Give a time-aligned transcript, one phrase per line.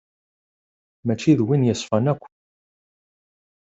[1.05, 2.23] Mačči d win yeṣfan akk.